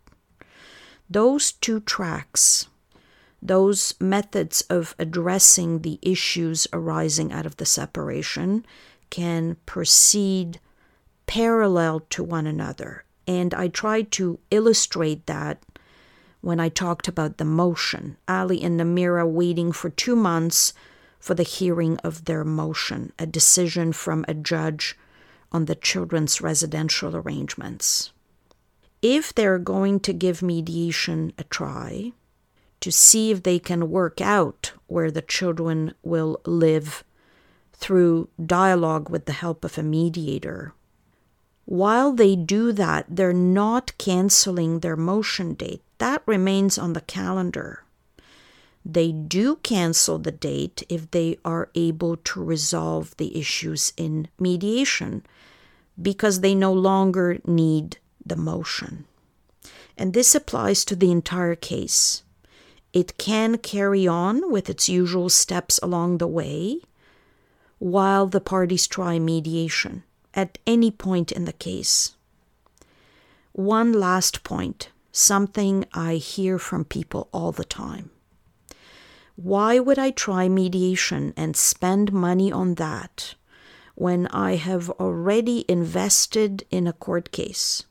Those 1.11 1.53
two 1.53 1.81
tracks 1.81 2.69
those 3.41 3.95
methods 4.01 4.63
of 4.63 4.95
addressing 4.99 5.81
the 5.81 5.99
issues 6.03 6.67
arising 6.73 7.33
out 7.33 7.47
of 7.47 7.57
the 7.57 7.67
separation 7.67 8.67
can 9.11 9.57
proceed 9.65 10.61
parallel 11.27 12.01
to 12.11 12.23
one 12.25 12.47
another. 12.47 13.05
And 13.27 13.55
I 13.55 13.69
tried 13.69 14.11
to 14.13 14.39
illustrate 14.51 15.27
that 15.27 15.63
when 16.41 16.61
I 16.61 16.69
talked 16.69 17.09
about 17.09 17.37
the 17.37 17.45
motion. 17.45 18.17
Ali 18.27 18.63
and 18.63 18.81
Namira 18.81 19.29
waiting 19.29 19.73
for 19.73 19.91
two 19.91 20.17
months 20.17 20.73
for 21.19 21.35
the 21.35 21.43
hearing 21.43 21.99
of 21.99 22.25
their 22.25 22.45
motion, 22.45 23.13
a 23.19 23.27
decision 23.27 23.93
from 23.93 24.25
a 24.29 24.35
judge 24.35 24.97
on 25.51 25.65
the 25.65 25.75
children's 25.75 26.41
residential 26.41 27.17
arrangements. 27.17 28.13
If 29.03 29.35
they're 29.35 29.59
going 29.59 30.01
to 30.01 30.13
give 30.13 30.43
mediation 30.43 31.33
a 31.39 31.45
try, 31.45 32.13
to 32.81 32.93
see 32.93 33.31
if 33.31 33.43
they 33.43 33.59
can 33.59 33.91
work 33.91 34.21
out 34.21 34.73
where 34.87 35.11
the 35.11 35.23
children 35.23 35.95
will 36.03 36.41
live 36.45 37.05
through 37.73 38.29
dialogue 38.45 39.09
with 39.09 39.27
the 39.27 39.33
help 39.33 39.65
of 39.65 39.79
a 39.79 39.83
mediator. 39.83 40.75
While 41.65 42.13
they 42.13 42.35
do 42.35 42.73
that, 42.73 43.07
they're 43.09 43.33
not 43.33 43.97
canceling 43.99 44.81
their 44.81 44.97
motion 44.97 45.55
date. 45.55 45.83
That 45.99 46.23
remains 46.27 46.79
on 46.79 46.95
the 46.95 47.03
calendar. 47.03 47.85
They 48.85 49.13
do 49.13 49.57
cancel 49.57 50.19
the 50.19 50.33
date 50.33 50.83
if 50.89 51.11
they 51.11 51.39
are 51.45 51.69
able 51.75 52.17
to 52.17 52.43
resolve 52.43 53.15
the 53.19 53.39
issues 53.39 53.93
in 53.97 54.29
mediation 54.39 55.27
because 56.01 56.41
they 56.41 56.55
no 56.55 56.73
longer 56.73 57.39
need 57.45 57.99
the 58.25 58.37
motion. 58.37 59.05
And 59.97 60.15
this 60.15 60.35
applies 60.35 60.85
to 60.87 60.97
the 60.97 61.11
entire 61.11 61.55
case. 61.57 62.23
It 62.93 63.19
can 63.19 63.59
carry 63.59 64.07
on 64.07 64.51
with 64.51 64.71
its 64.71 64.89
usual 64.89 65.29
steps 65.29 65.79
along 65.83 66.19
the 66.19 66.27
way 66.27 66.81
while 67.79 68.27
the 68.27 68.41
parties 68.41 68.87
try 68.87 69.19
mediation 69.19 70.05
at 70.35 70.59
any 70.67 70.91
point 70.91 71.31
in 71.31 71.45
the 71.45 71.53
case. 71.53 72.17
One 73.53 73.93
last 73.93 74.43
point, 74.43 74.91
something 75.13 75.85
I 75.93 76.15
hear 76.15 76.59
from 76.59 76.85
people 76.85 77.29
all 77.33 77.53
the 77.53 77.65
time. 77.65 78.11
Why 79.37 79.79
would 79.79 79.99
I 79.99 80.11
try 80.11 80.49
mediation 80.49 81.35
and 81.37 81.57
spend 81.57 82.13
money 82.13 82.51
on 82.51 82.75
that 82.75 83.35
when 83.95 84.27
I 84.29 84.57
have 84.57 84.91
already 84.91 85.65
invested 85.69 86.65
in 86.71 86.87
a 86.87 86.93
court 86.93 87.31
case? 87.31 87.85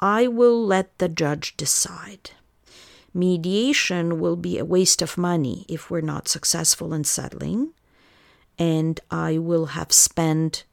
I 0.00 0.28
will 0.28 0.64
let 0.64 0.96
the 0.98 1.08
judge 1.08 1.56
decide 1.56 2.30
mediation 3.18 4.20
will 4.20 4.36
be 4.36 4.58
a 4.58 4.64
waste 4.64 5.02
of 5.02 5.18
money 5.18 5.66
if 5.68 5.90
we're 5.90 6.00
not 6.00 6.28
successful 6.28 6.94
in 6.94 7.04
settling, 7.04 7.72
and 8.58 9.00
I 9.10 9.38
will 9.38 9.66
have 9.66 9.92
spent 9.92 10.64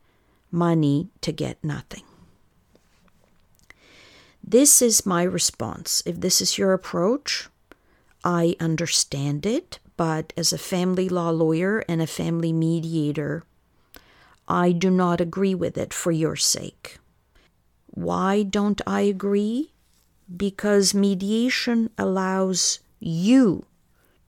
money 0.52 1.10
to 1.22 1.32
get 1.32 1.64
nothing. 1.64 2.04
This 4.44 4.82
is 4.82 5.06
my 5.06 5.24
response. 5.24 6.04
If 6.06 6.22
this 6.22 6.40
is 6.40 6.58
your 6.58 6.74
approach, 6.74 7.50
I 8.24 8.56
understand 8.60 9.46
it, 9.46 9.80
but 9.98 10.32
as 10.38 10.54
a 10.54 10.58
family 10.58 11.10
law 11.10 11.32
lawyer 11.32 11.84
and 11.90 12.02
a 12.02 12.08
family 12.08 12.54
mediator, 12.54 13.44
I 14.48 14.72
do 14.72 14.92
not 14.92 15.20
agree 15.20 15.56
with 15.56 15.78
it 15.78 15.94
for 15.94 16.12
your 16.12 16.36
sake. 16.36 17.00
Why 17.88 18.44
don't 18.44 18.82
I 18.86 19.02
agree? 19.02 19.72
Because 20.36 20.94
mediation 20.94 21.90
allows 21.98 22.80
you 23.00 23.66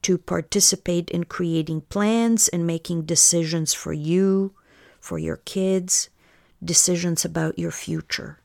to 0.02 0.16
participate 0.18 1.10
in 1.10 1.24
creating 1.24 1.80
plans 1.82 2.48
and 2.48 2.66
making 2.66 3.02
decisions 3.02 3.74
for 3.74 3.92
you, 3.92 4.52
for 5.00 5.18
your 5.18 5.38
kids, 5.38 6.08
decisions 6.62 7.24
about 7.24 7.58
your 7.58 7.70
future. 7.70 8.38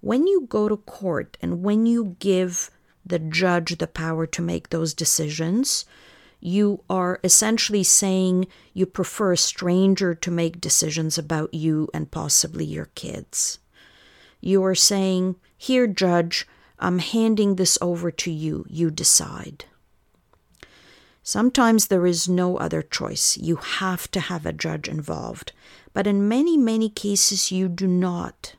when 0.00 0.26
you 0.26 0.46
go 0.48 0.68
to 0.68 0.76
court 0.76 1.38
and 1.40 1.62
when 1.62 1.86
you 1.86 2.16
give 2.18 2.70
the 3.06 3.20
judge 3.20 3.78
the 3.78 3.86
power 3.86 4.26
to 4.26 4.42
make 4.42 4.68
those 4.68 4.94
decisions, 4.94 5.84
you 6.40 6.82
are 6.90 7.20
essentially 7.22 7.84
saying 7.84 8.46
you 8.74 8.84
prefer 8.84 9.32
a 9.32 9.36
stranger 9.36 10.12
to 10.12 10.30
make 10.30 10.60
decisions 10.60 11.16
about 11.16 11.54
you 11.54 11.88
and 11.94 12.10
possibly 12.10 12.64
your 12.64 12.86
kids. 12.96 13.60
You 14.40 14.64
are 14.64 14.74
saying, 14.74 15.36
Here, 15.56 15.86
judge, 15.86 16.48
I'm 16.82 16.98
handing 16.98 17.54
this 17.54 17.78
over 17.80 18.10
to 18.10 18.30
you. 18.32 18.66
You 18.68 18.90
decide. 18.90 19.66
Sometimes 21.22 21.86
there 21.86 22.06
is 22.06 22.28
no 22.28 22.56
other 22.56 22.82
choice. 22.82 23.36
You 23.36 23.54
have 23.54 24.10
to 24.10 24.18
have 24.18 24.44
a 24.44 24.52
judge 24.52 24.88
involved. 24.88 25.52
But 25.94 26.08
in 26.08 26.26
many, 26.26 26.56
many 26.56 26.88
cases, 26.88 27.52
you 27.52 27.68
do 27.68 27.86
not. 27.86 28.56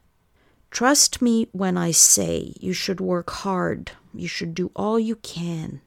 Trust 0.72 1.22
me 1.22 1.50
when 1.52 1.78
I 1.78 1.92
say 1.92 2.54
you 2.62 2.72
should 2.72 3.02
work 3.02 3.30
hard, 3.30 3.92
you 4.14 4.30
should 4.30 4.56
do 4.56 4.72
all 4.74 4.98
you 4.98 5.18
can 5.18 5.82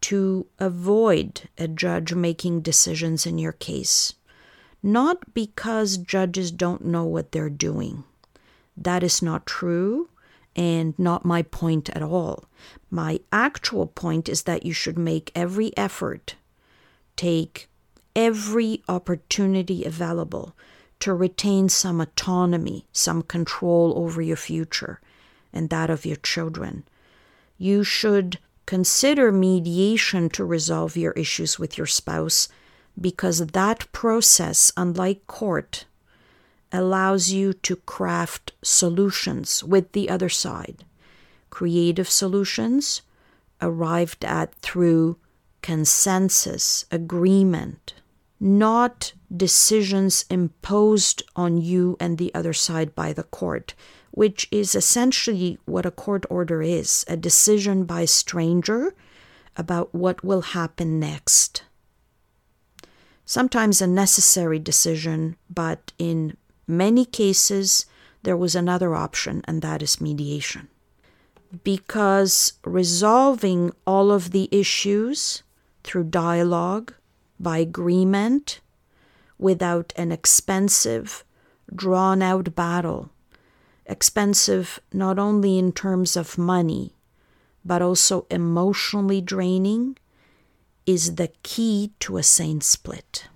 to 0.00 0.46
avoid 0.58 1.48
a 1.56 1.68
judge 1.68 2.14
making 2.14 2.62
decisions 2.62 3.26
in 3.26 3.38
your 3.38 3.52
case. 3.52 4.14
Not 4.82 5.34
because 5.34 5.98
judges 5.98 6.50
don't 6.50 6.84
know 6.84 7.04
what 7.04 7.30
they're 7.30 7.48
doing. 7.48 8.02
That 8.76 9.04
is 9.04 9.22
not 9.22 9.46
true 9.46 10.08
and 10.58 10.98
not 10.98 11.24
my 11.24 11.40
point 11.40 11.88
at 11.90 12.02
all. 12.02 12.46
My 12.90 13.20
actual 13.30 13.86
point 13.86 14.28
is 14.28 14.42
that 14.42 14.66
you 14.66 14.72
should 14.72 14.98
make 14.98 15.30
every 15.32 15.74
effort, 15.76 16.34
take 17.14 17.68
every 18.16 18.82
opportunity 18.88 19.84
available 19.84 20.56
to 20.98 21.14
retain 21.14 21.68
some 21.68 22.00
autonomy, 22.00 22.86
some 22.92 23.22
control 23.22 23.94
over 23.96 24.20
your 24.20 24.36
future 24.36 25.00
and 25.52 25.70
that 25.70 25.90
of 25.90 26.04
your 26.04 26.16
children. 26.16 26.82
You 27.56 27.84
should 27.84 28.40
consider 28.66 29.30
mediation 29.30 30.28
to 30.30 30.44
resolve 30.44 30.96
your 30.96 31.12
issues 31.12 31.60
with 31.60 31.78
your 31.78 31.86
spouse 31.86 32.48
because 33.00 33.38
that 33.38 33.90
process, 33.92 34.72
unlike 34.76 35.24
court, 35.28 35.84
allows 36.72 37.30
you 37.30 37.52
to 37.52 37.76
craft 37.76 38.52
solutions 38.62 39.64
with 39.64 39.92
the 39.92 40.08
other 40.08 40.28
side. 40.28 40.84
Creative 41.50 42.08
solutions 42.08 43.02
arrived 43.60 44.24
at 44.24 44.54
through 44.56 45.16
consensus, 45.62 46.84
agreement, 46.90 47.94
not 48.40 49.12
decisions 49.34 50.24
imposed 50.30 51.22
on 51.34 51.58
you 51.58 51.96
and 51.98 52.18
the 52.18 52.32
other 52.34 52.52
side 52.52 52.94
by 52.94 53.12
the 53.12 53.24
court, 53.24 53.74
which 54.10 54.48
is 54.50 54.74
essentially 54.74 55.58
what 55.64 55.86
a 55.86 55.90
court 55.90 56.24
order 56.30 56.62
is 56.62 57.04
a 57.08 57.16
decision 57.16 57.84
by 57.84 58.02
a 58.02 58.06
stranger 58.06 58.94
about 59.56 59.92
what 59.94 60.24
will 60.24 60.42
happen 60.42 61.00
next. 61.00 61.64
Sometimes 63.24 63.82
a 63.82 63.86
necessary 63.86 64.58
decision, 64.58 65.36
but 65.50 65.92
in 65.98 66.36
many 66.68 67.04
cases, 67.04 67.86
there 68.22 68.36
was 68.36 68.54
another 68.54 68.94
option, 68.94 69.42
and 69.46 69.62
that 69.62 69.82
is 69.82 70.00
mediation. 70.00 70.68
Because 71.64 72.52
resolving 72.64 73.72
all 73.86 74.12
of 74.12 74.30
the 74.32 74.48
issues 74.52 75.42
through 75.82 76.04
dialogue, 76.04 76.92
by 77.40 77.58
agreement, 77.58 78.60
without 79.38 79.92
an 79.96 80.12
expensive, 80.12 81.24
drawn 81.74 82.20
out 82.20 82.54
battle, 82.54 83.10
expensive 83.86 84.80
not 84.92 85.18
only 85.18 85.58
in 85.58 85.72
terms 85.72 86.16
of 86.16 86.36
money, 86.36 86.94
but 87.64 87.80
also 87.80 88.26
emotionally 88.30 89.20
draining, 89.20 89.96
is 90.86 91.14
the 91.14 91.28
key 91.42 91.92
to 92.00 92.16
a 92.16 92.22
sane 92.22 92.60
split. 92.60 93.28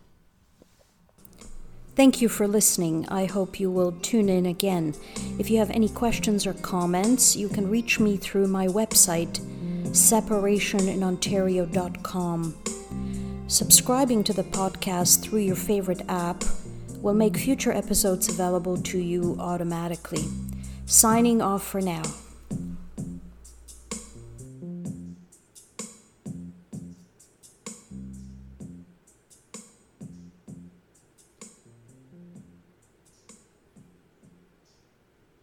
Thank 1.95 2.23
you 2.23 2.31
for 2.31 2.49
listening. 2.49 3.07
I 3.09 3.27
hope 3.27 3.61
you 3.61 3.71
will 3.71 3.93
tune 3.93 4.31
in 4.31 4.47
again. 4.47 4.95
If 5.39 5.51
you 5.51 5.59
have 5.59 5.71
any 5.71 5.91
questions 5.91 6.47
or 6.47 6.55
comments, 6.55 7.37
you 7.37 7.51
can 7.51 7.69
reach 7.69 8.01
me 8.01 8.17
through 8.17 8.47
my 8.47 8.67
website, 8.67 9.41
separationinontario.com. 9.91 12.55
Subscribing 13.47 14.25
to 14.25 14.33
the 14.33 14.45
podcast 14.45 15.23
through 15.23 15.41
your 15.41 15.57
favorite 15.57 16.01
app 16.09 16.43
will 17.03 17.13
make 17.13 17.37
future 17.37 17.73
episodes 17.73 18.27
available 18.29 18.79
to 18.79 18.99
you 18.99 19.37
automatically. 19.39 20.25
Signing 20.87 21.43
off 21.43 21.63
for 21.63 21.83
now. 21.83 22.05